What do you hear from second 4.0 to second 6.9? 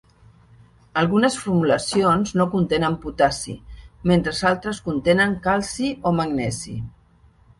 mentre altres contenen calci o magnesi.